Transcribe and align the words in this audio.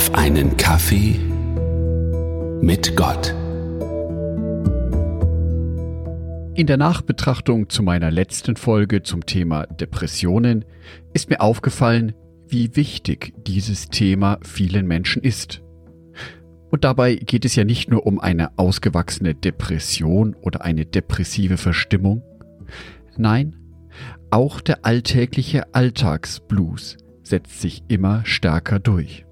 auf 0.00 0.14
einen 0.14 0.56
Kaffee 0.56 1.20
mit 2.62 2.96
Gott. 2.96 3.34
In 6.54 6.66
der 6.66 6.78
Nachbetrachtung 6.78 7.68
zu 7.68 7.82
meiner 7.82 8.10
letzten 8.10 8.56
Folge 8.56 9.02
zum 9.02 9.26
Thema 9.26 9.66
Depressionen 9.66 10.64
ist 11.12 11.28
mir 11.28 11.42
aufgefallen, 11.42 12.14
wie 12.48 12.76
wichtig 12.76 13.34
dieses 13.46 13.90
Thema 13.90 14.38
vielen 14.42 14.86
Menschen 14.86 15.22
ist. 15.22 15.60
Und 16.70 16.84
dabei 16.84 17.16
geht 17.16 17.44
es 17.44 17.54
ja 17.54 17.64
nicht 17.64 17.90
nur 17.90 18.06
um 18.06 18.20
eine 18.20 18.58
ausgewachsene 18.58 19.34
Depression 19.34 20.34
oder 20.40 20.62
eine 20.62 20.86
depressive 20.86 21.58
Verstimmung. 21.58 22.22
Nein, 23.18 23.54
auch 24.30 24.62
der 24.62 24.86
alltägliche 24.86 25.74
Alltagsblues 25.74 26.96
setzt 27.22 27.60
sich 27.60 27.82
immer 27.88 28.24
stärker 28.24 28.78
durch. 28.78 29.26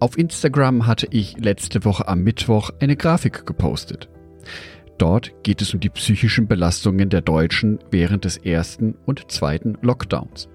Auf 0.00 0.16
Instagram 0.16 0.86
hatte 0.86 1.06
ich 1.10 1.36
letzte 1.38 1.84
Woche 1.84 2.08
am 2.08 2.22
Mittwoch 2.22 2.70
eine 2.80 2.96
Grafik 2.96 3.44
gepostet. 3.44 4.08
Dort 4.96 5.34
geht 5.42 5.60
es 5.60 5.74
um 5.74 5.80
die 5.80 5.90
psychischen 5.90 6.48
Belastungen 6.48 7.10
der 7.10 7.20
Deutschen 7.20 7.78
während 7.90 8.24
des 8.24 8.38
ersten 8.38 8.96
und 9.04 9.30
zweiten 9.30 9.76
Lockdowns. 9.82 10.48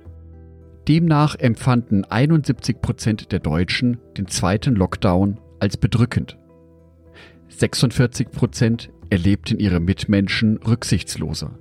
Demnach 0.87 1.35
empfanden 1.35 2.05
71 2.05 2.81
Prozent 2.81 3.31
der 3.31 3.39
Deutschen 3.39 3.99
den 4.17 4.27
zweiten 4.27 4.75
Lockdown 4.75 5.39
als 5.59 5.77
bedrückend. 5.77 6.39
46 7.49 8.31
Prozent 8.31 8.89
erlebten 9.11 9.59
ihre 9.59 9.79
Mitmenschen 9.79 10.57
rücksichtsloser. 10.57 11.59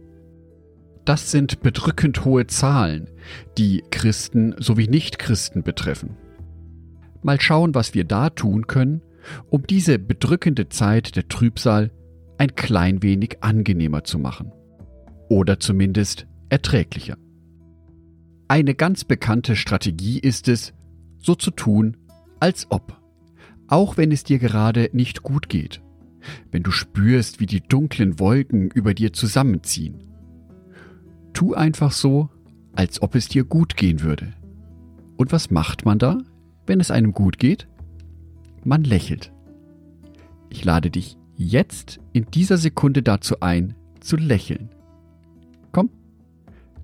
Das 1.05 1.30
sind 1.30 1.61
bedrückend 1.61 2.25
hohe 2.25 2.47
Zahlen, 2.47 3.11
die 3.59 3.84
Christen 3.91 4.55
sowie 4.59 4.89
Nichtchristen 4.89 5.62
betreffen. 5.62 6.16
Mal 7.24 7.41
schauen, 7.41 7.75
was 7.75 7.94
wir 7.94 8.05
da 8.05 8.28
tun 8.28 8.67
können, 8.67 9.00
um 9.48 9.67
diese 9.67 9.98
bedrückende 9.98 10.69
Zeit 10.69 11.17
der 11.17 11.27
Trübsal 11.27 11.91
ein 12.36 12.55
klein 12.55 13.03
wenig 13.03 13.42
angenehmer 13.42 14.05
zu 14.05 14.19
machen. 14.19 14.53
Oder 15.31 15.58
zumindest 15.58 16.27
erträglicher. 16.50 17.16
Eine 18.47 18.75
ganz 18.75 19.05
bekannte 19.05 19.56
Strategie 19.56 20.19
ist 20.19 20.48
es, 20.48 20.75
so 21.19 21.34
zu 21.34 21.50
tun, 21.50 21.97
als 22.41 22.66
ob. 22.70 23.00
Auch 23.69 23.97
wenn 23.97 24.12
es 24.12 24.25
dir 24.25 24.38
gerade 24.38 24.91
nicht 24.92 25.22
gut 25.22 25.48
geht. 25.48 25.81
Wenn 26.50 26.62
du 26.62 26.70
spürst, 26.70 27.41
wie 27.41 27.47
die 27.47 27.62
dunklen 27.62 28.20
Wolken 28.20 28.70
über 28.70 28.92
dir 28.92 29.14
zusammenziehen. 29.14 30.05
Tu 31.33 31.55
einfach 31.55 31.92
so, 31.92 32.28
als 32.75 33.00
ob 33.00 33.14
es 33.14 33.28
dir 33.28 33.44
gut 33.44 33.77
gehen 33.77 34.03
würde. 34.03 34.34
Und 35.16 35.33
was 35.33 35.50
macht 35.50 35.86
man 35.86 35.98
da? 35.98 36.19
Wenn 36.67 36.81
es 36.81 36.91
einem 36.91 37.12
gut 37.12 37.39
geht? 37.39 37.69
Man 38.65 38.84
lächelt. 38.84 39.33
Ich 40.51 40.65
lade 40.65 40.91
dich 40.91 41.17
jetzt 41.37 42.01
in 42.12 42.27
dieser 42.33 42.56
Sekunde 42.56 43.03
dazu 43.03 43.41
ein, 43.41 43.75
zu 44.01 44.17
lächeln. 44.17 44.71
Komm, 45.73 45.91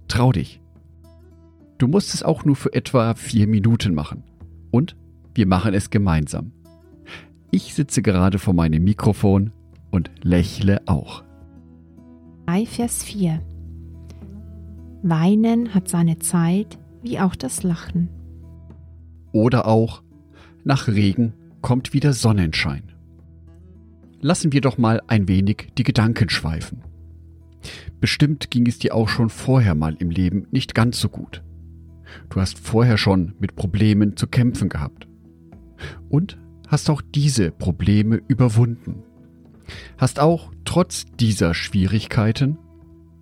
trau 0.09 0.33
dich. 0.33 0.61
Du 1.79 1.89
musst 1.89 2.13
es 2.15 2.23
auch 2.23 2.45
nur 2.45 2.57
für 2.57 2.75
etwa 2.75 3.15
vier 3.15 3.47
Minuten 3.47 3.95
machen. 3.95 4.25
Und 4.71 4.97
wir 5.35 5.47
machen 5.47 5.73
es 5.73 5.91
gemeinsam. 5.91 6.53
Ich 7.51 7.75
sitze 7.75 8.03
gerade 8.03 8.39
vor 8.39 8.55
meinem 8.55 8.85
Mikrofon 8.85 9.53
und 9.91 10.11
lächle 10.23 10.83
auch. 10.87 11.25
3 12.47 12.67
Vers 12.67 13.05
4 13.05 13.41
Weinen 15.03 15.73
hat 15.73 15.89
seine 15.89 16.19
Zeit, 16.19 16.79
wie 17.03 17.19
auch 17.21 17.35
das 17.35 17.63
Lachen. 17.63 18.09
Oder 19.33 19.67
auch, 19.67 20.03
nach 20.65 20.89
Regen 20.89 21.35
kommt 21.63 21.93
wieder 21.93 22.13
Sonnenschein. 22.13 22.93
Lassen 24.21 24.53
wir 24.53 24.61
doch 24.61 24.77
mal 24.77 25.01
ein 25.07 25.29
wenig 25.29 25.69
die 25.79 25.83
Gedanken 25.83 26.29
schweifen. 26.29 26.83
Bestimmt 28.01 28.51
ging 28.51 28.67
es 28.67 28.79
dir 28.79 28.95
auch 28.95 29.09
schon 29.09 29.31
vorher 29.31 29.75
mal 29.75 29.95
im 29.99 30.11
Leben 30.11 30.47
nicht 30.51 30.75
ganz 30.75 31.01
so 31.01 31.09
gut. 31.09 31.43
Du 32.29 32.41
hast 32.41 32.59
vorher 32.59 32.99
schon 32.99 33.35
mit 33.39 33.57
Problemen 33.57 34.17
zu 34.17 34.27
kämpfen 34.27 34.69
gehabt. 34.69 35.07
Und 36.09 36.39
hast 36.69 36.91
auch 36.91 37.03
diese 37.03 37.51
Probleme 37.51 38.21
überwunden. 38.29 39.03
Hast 39.99 40.21
auch 40.21 40.53
trotz 40.65 41.07
dieser 41.19 41.55
Schwierigkeiten 41.55 42.59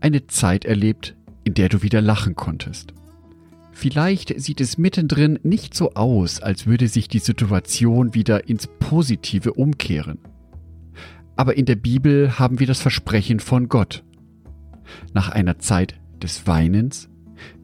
eine 0.01 0.27
Zeit 0.27 0.65
erlebt, 0.65 1.17
in 1.45 1.55
der 1.55 1.69
du 1.69 1.83
wieder 1.83 2.01
lachen 2.01 2.35
konntest. 2.35 2.95
Vielleicht 3.81 4.35
sieht 4.41 4.61
es 4.61 4.77
mittendrin 4.77 5.39
nicht 5.45 5.73
so 5.73 5.93
aus, 5.93 6.41
als 6.41 6.67
würde 6.67 6.89
sich 6.89 7.07
die 7.07 7.21
Situation 7.21 8.13
wieder 8.13 8.49
ins 8.49 8.67
Positive 8.67 9.53
umkehren. 9.53 10.19
Aber 11.37 11.57
in 11.57 11.65
der 11.65 11.77
Bibel 11.77 12.41
haben 12.41 12.59
wir 12.59 12.67
das 12.67 12.81
Versprechen 12.81 13.39
von 13.39 13.69
Gott. 13.69 14.03
Nach 15.15 15.29
einer 15.29 15.61
Zeit 15.61 15.95
des 16.21 16.45
Weinens 16.49 17.09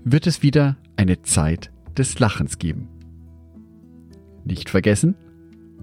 wird 0.05 0.29
es 0.29 0.41
wieder 0.41 0.77
eine 0.95 1.23
Zeit 1.23 1.73
des 1.99 2.17
Lachens 2.21 2.59
geben. 2.59 2.87
Nicht 4.45 4.71
vergessen, 4.71 5.17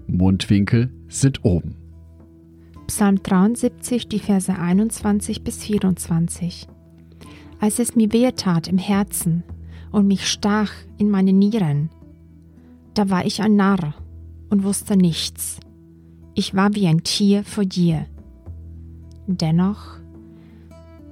Mundwinkel 0.08 0.94
sind 1.10 1.44
oben. 1.44 1.76
Psalm 2.88 3.22
73, 3.22 4.08
die 4.08 4.20
Verse 4.20 4.58
21 4.58 5.44
bis 5.44 5.62
24. 5.66 6.70
Als 7.60 7.80
es 7.80 7.98
mir 7.98 8.14
wehe 8.14 8.34
tat 8.34 8.70
im 8.70 8.78
Herzen, 8.78 9.44
und 9.92 10.08
mich 10.08 10.28
stach 10.28 10.72
in 10.98 11.10
meine 11.10 11.34
Nieren. 11.34 11.90
Da 12.94 13.10
war 13.10 13.26
ich 13.26 13.42
ein 13.42 13.56
Narr 13.56 13.94
und 14.50 14.64
wusste 14.64 14.98
nichts. 14.98 15.60
Ich 16.34 16.56
war 16.56 16.76
wie 16.76 16.88
ein 16.88 17.04
Tier 17.04 17.44
vor 17.44 17.66
dir. 17.66 18.06
Dennoch 19.28 19.98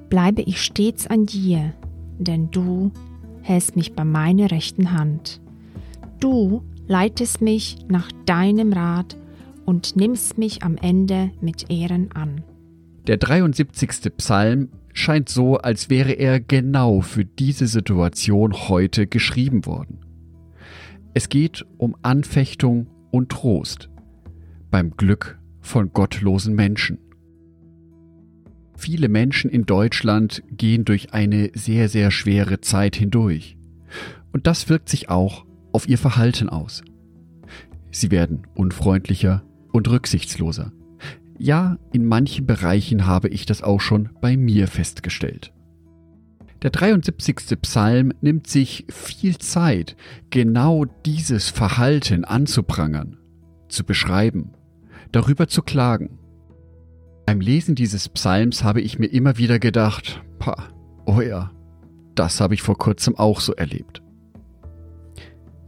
bleibe 0.09 0.41
ich 0.41 0.61
stets 0.61 1.07
an 1.07 1.25
dir, 1.25 1.73
denn 2.17 2.51
du 2.51 2.91
hältst 3.41 3.75
mich 3.75 3.93
bei 3.93 4.03
meiner 4.03 4.51
rechten 4.51 4.91
Hand. 4.91 5.41
Du 6.19 6.63
leitest 6.87 7.41
mich 7.41 7.77
nach 7.87 8.11
deinem 8.25 8.73
Rat 8.73 9.15
und 9.65 9.95
nimmst 9.95 10.37
mich 10.37 10.63
am 10.63 10.75
Ende 10.77 11.31
mit 11.41 11.69
Ehren 11.69 12.11
an. 12.11 12.43
Der 13.07 13.17
73. 13.17 13.89
Psalm 14.17 14.69
scheint 14.93 15.29
so, 15.29 15.57
als 15.57 15.89
wäre 15.89 16.13
er 16.13 16.39
genau 16.39 17.01
für 17.01 17.25
diese 17.25 17.67
Situation 17.67 18.53
heute 18.53 19.07
geschrieben 19.07 19.65
worden. 19.65 19.99
Es 21.13 21.29
geht 21.29 21.65
um 21.77 21.95
Anfechtung 22.01 22.87
und 23.11 23.29
Trost 23.29 23.89
beim 24.71 24.95
Glück 24.95 25.39
von 25.61 25.91
gottlosen 25.91 26.55
Menschen. 26.55 26.99
Viele 28.77 29.09
Menschen 29.09 29.49
in 29.49 29.65
Deutschland 29.65 30.43
gehen 30.51 30.85
durch 30.85 31.13
eine 31.13 31.51
sehr, 31.53 31.89
sehr 31.89 32.11
schwere 32.11 32.61
Zeit 32.61 32.95
hindurch. 32.95 33.57
Und 34.31 34.47
das 34.47 34.69
wirkt 34.69 34.89
sich 34.89 35.09
auch 35.09 35.45
auf 35.73 35.89
ihr 35.89 35.97
Verhalten 35.97 36.49
aus. 36.49 36.83
Sie 37.91 38.11
werden 38.11 38.47
unfreundlicher 38.53 39.43
und 39.71 39.89
rücksichtsloser. 39.89 40.71
Ja, 41.41 41.77
in 41.93 42.05
manchen 42.05 42.45
Bereichen 42.45 43.05
habe 43.07 43.29
ich 43.29 43.45
das 43.45 43.63
auch 43.63 43.79
schon 43.79 44.09
bei 44.19 44.35
mir 44.35 44.67
festgestellt. 44.67 45.53
Der 46.61 46.69
73. 46.69 47.61
Psalm 47.61 48.11
nimmt 48.19 48.47
sich 48.47 48.85
viel 48.89 49.37
Zeit, 49.37 49.95
genau 50.29 50.83
dieses 51.05 51.47
Verhalten 51.47 52.25
anzuprangern, 52.25 53.17
zu 53.69 53.85
beschreiben, 53.85 54.51
darüber 55.13 55.47
zu 55.47 55.61
klagen. 55.61 56.19
Beim 57.25 57.39
Lesen 57.39 57.75
dieses 57.75 58.09
Psalms 58.09 58.65
habe 58.65 58.81
ich 58.81 58.99
mir 58.99 59.07
immer 59.07 59.37
wieder 59.37 59.59
gedacht, 59.59 60.21
pa, 60.39 60.67
oh 61.05 61.21
ja, 61.21 61.51
das 62.15 62.41
habe 62.41 62.53
ich 62.53 62.61
vor 62.61 62.77
kurzem 62.77 63.15
auch 63.15 63.39
so 63.39 63.53
erlebt. 63.53 64.01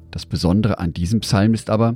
Das 0.10 0.26
Besondere 0.26 0.80
an 0.80 0.92
diesem 0.92 1.22
Psalm 1.22 1.54
ist 1.54 1.70
aber, 1.70 1.96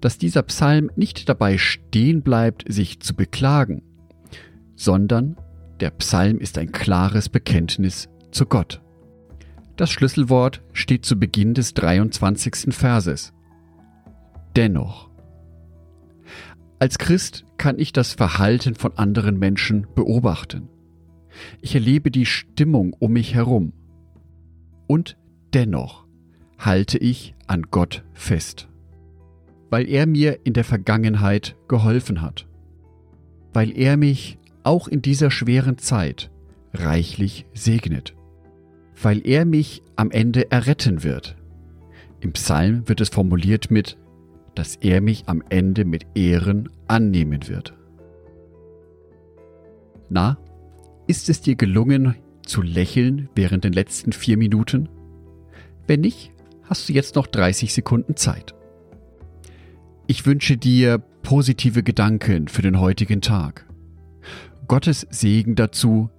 dass 0.00 0.18
dieser 0.18 0.42
Psalm 0.42 0.90
nicht 0.96 1.28
dabei 1.28 1.58
stehen 1.58 2.22
bleibt, 2.22 2.64
sich 2.72 3.00
zu 3.00 3.14
beklagen, 3.14 3.82
sondern 4.74 5.36
der 5.80 5.90
Psalm 5.90 6.38
ist 6.38 6.58
ein 6.58 6.72
klares 6.72 7.28
Bekenntnis 7.28 8.08
zu 8.30 8.46
Gott. 8.46 8.80
Das 9.76 9.90
Schlüsselwort 9.90 10.62
steht 10.72 11.04
zu 11.04 11.18
Beginn 11.18 11.52
des 11.52 11.74
23. 11.74 12.74
Verses. 12.74 13.34
Dennoch. 14.54 15.10
Als 16.78 16.98
Christ 16.98 17.44
kann 17.58 17.78
ich 17.78 17.92
das 17.92 18.14
Verhalten 18.14 18.74
von 18.74 18.96
anderen 18.96 19.38
Menschen 19.38 19.86
beobachten. 19.94 20.68
Ich 21.60 21.74
erlebe 21.74 22.10
die 22.10 22.26
Stimmung 22.26 22.94
um 22.94 23.12
mich 23.12 23.34
herum. 23.34 23.74
Und 24.86 25.18
dennoch 25.52 26.06
halte 26.58 26.96
ich 26.96 27.34
an 27.46 27.64
Gott 27.70 28.04
fest 28.14 28.68
weil 29.76 29.90
er 29.90 30.06
mir 30.06 30.38
in 30.44 30.54
der 30.54 30.64
Vergangenheit 30.64 31.54
geholfen 31.68 32.22
hat, 32.22 32.46
weil 33.52 33.76
er 33.76 33.98
mich 33.98 34.38
auch 34.62 34.88
in 34.88 35.02
dieser 35.02 35.30
schweren 35.30 35.76
Zeit 35.76 36.30
reichlich 36.72 37.44
segnet, 37.52 38.16
weil 39.02 39.20
er 39.26 39.44
mich 39.44 39.82
am 39.94 40.10
Ende 40.10 40.50
erretten 40.50 41.04
wird. 41.04 41.36
Im 42.20 42.32
Psalm 42.32 42.88
wird 42.88 43.02
es 43.02 43.10
formuliert 43.10 43.70
mit 43.70 43.98
dass 44.54 44.76
er 44.76 45.02
mich 45.02 45.24
am 45.26 45.42
Ende 45.50 45.84
mit 45.84 46.06
Ehren 46.14 46.70
annehmen 46.86 47.46
wird. 47.46 47.74
Na, 50.08 50.38
ist 51.06 51.28
es 51.28 51.42
dir 51.42 51.56
gelungen, 51.56 52.14
zu 52.46 52.62
lächeln 52.62 53.28
während 53.34 53.64
den 53.64 53.74
letzten 53.74 54.12
vier 54.12 54.38
Minuten? 54.38 54.88
Wenn 55.86 56.00
nicht, 56.00 56.32
hast 56.62 56.88
du 56.88 56.94
jetzt 56.94 57.14
noch 57.16 57.26
30 57.26 57.74
Sekunden 57.74 58.16
Zeit. 58.16 58.55
Ich 60.08 60.24
wünsche 60.24 60.56
dir 60.56 60.98
positive 60.98 61.82
Gedanken 61.82 62.46
für 62.46 62.62
den 62.62 62.78
heutigen 62.78 63.20
Tag. 63.20 63.66
Gottes 64.68 65.04
Segen 65.10 65.56
dazu, 65.56 66.10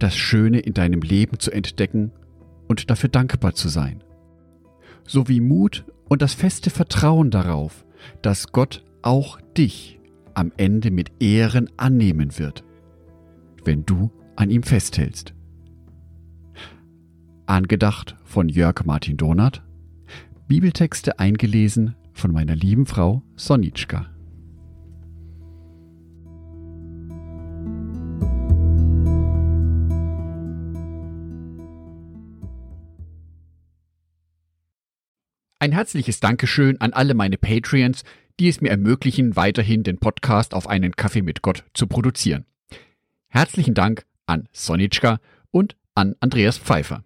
das 0.00 0.16
Schöne 0.16 0.58
in 0.58 0.74
deinem 0.74 1.00
Leben 1.00 1.38
zu 1.38 1.52
entdecken 1.52 2.10
und 2.66 2.90
dafür 2.90 3.08
dankbar 3.08 3.54
zu 3.54 3.68
sein. 3.68 4.02
Sowie 5.06 5.40
Mut 5.40 5.84
und 6.08 6.22
das 6.22 6.34
feste 6.34 6.70
Vertrauen 6.70 7.30
darauf, 7.30 7.86
dass 8.20 8.50
Gott 8.50 8.84
auch 9.02 9.40
dich 9.56 10.00
am 10.34 10.50
Ende 10.56 10.90
mit 10.90 11.12
Ehren 11.20 11.70
annehmen 11.76 12.38
wird, 12.38 12.64
wenn 13.64 13.86
du 13.86 14.10
an 14.34 14.50
ihm 14.50 14.64
festhältst. 14.64 15.34
Angedacht 17.46 18.16
von 18.24 18.48
Jörg 18.48 18.84
Martin 18.84 19.16
Donath, 19.16 19.62
Bibeltexte 20.48 21.20
eingelesen 21.20 21.94
von 22.16 22.32
meiner 22.32 22.56
lieben 22.56 22.86
Frau 22.86 23.22
Sonitschka. 23.36 24.10
Ein 35.58 35.72
herzliches 35.72 36.20
Dankeschön 36.20 36.80
an 36.80 36.92
alle 36.92 37.14
meine 37.14 37.38
Patreons, 37.38 38.04
die 38.38 38.48
es 38.48 38.60
mir 38.60 38.70
ermöglichen, 38.70 39.36
weiterhin 39.36 39.82
den 39.82 39.98
Podcast 39.98 40.54
auf 40.54 40.68
einen 40.68 40.96
Kaffee 40.96 41.22
mit 41.22 41.42
Gott 41.42 41.64
zu 41.74 41.86
produzieren. 41.86 42.44
Herzlichen 43.28 43.74
Dank 43.74 44.06
an 44.26 44.48
Sonitschka 44.52 45.18
und 45.50 45.76
an 45.94 46.14
Andreas 46.20 46.58
Pfeiffer. 46.58 47.05